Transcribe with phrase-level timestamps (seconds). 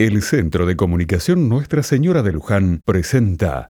[0.00, 3.68] El Centro de Comunicación Nuestra Señora de Luján presenta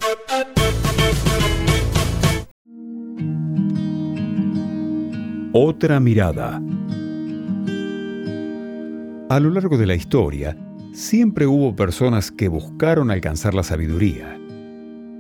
[5.54, 6.60] Otra mirada.
[9.30, 10.58] A lo largo de la historia,
[10.94, 14.36] siempre hubo personas que buscaron alcanzar la sabiduría.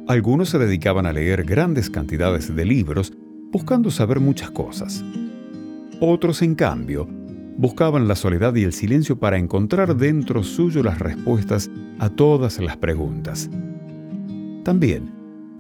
[0.07, 3.13] Algunos se dedicaban a leer grandes cantidades de libros
[3.51, 5.05] buscando saber muchas cosas.
[5.99, 7.07] Otros, en cambio,
[7.57, 11.69] buscaban la soledad y el silencio para encontrar dentro suyo las respuestas
[11.99, 13.49] a todas las preguntas.
[14.63, 15.11] También,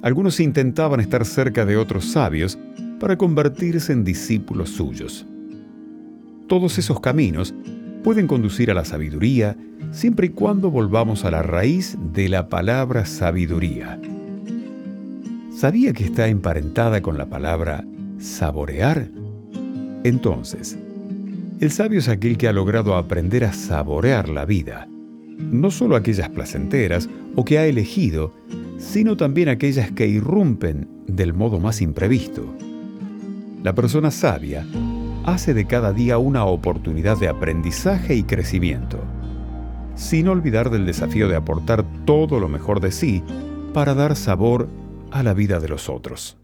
[0.01, 2.57] algunos intentaban estar cerca de otros sabios
[2.99, 5.25] para convertirse en discípulos suyos.
[6.47, 7.53] Todos esos caminos
[8.03, 9.57] pueden conducir a la sabiduría
[9.91, 13.99] siempre y cuando volvamos a la raíz de la palabra sabiduría.
[15.49, 17.83] ¿Sabía que está emparentada con la palabra
[18.19, 19.09] saborear?
[20.03, 20.77] Entonces,
[21.59, 24.87] el sabio es aquel que ha logrado aprender a saborear la vida,
[25.37, 28.33] no solo aquellas placenteras o que ha elegido,
[28.77, 32.53] sino también aquellas que irrumpen del modo más imprevisto.
[33.63, 34.65] La persona sabia
[35.23, 38.99] hace de cada día una oportunidad de aprendizaje y crecimiento,
[39.95, 43.23] sin olvidar del desafío de aportar todo lo mejor de sí
[43.73, 44.67] para dar sabor
[45.11, 46.37] a la vida de los otros.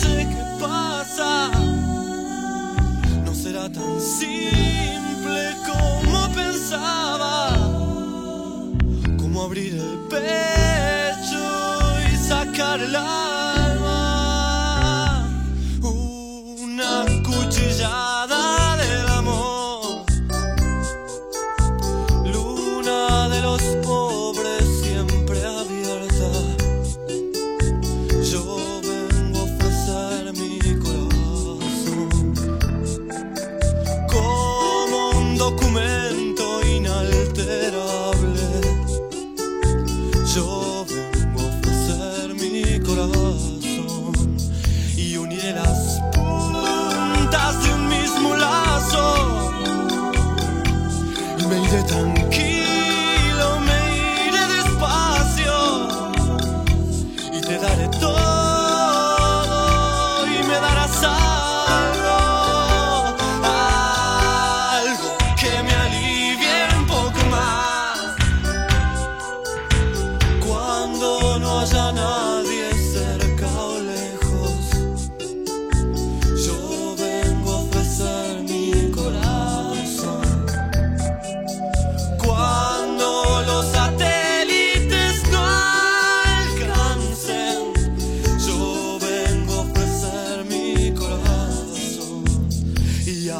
[0.00, 1.50] Sé qué pasa.
[3.24, 7.34] No será tan simple como pensaba.
[9.20, 11.44] Como abrir el pecho
[12.12, 12.80] y sacar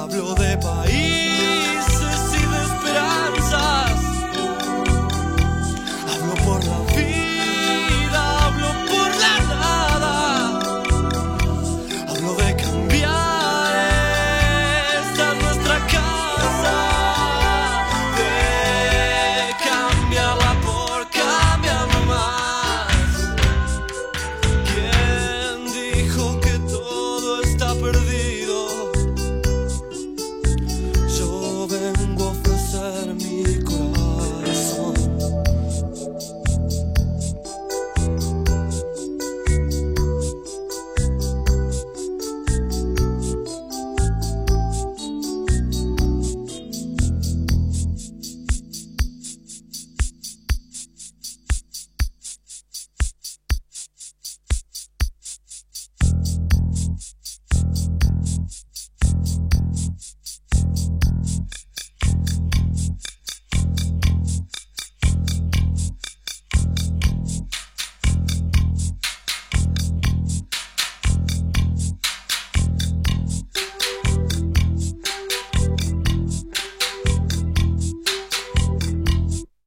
[0.08, 0.87] hablo de países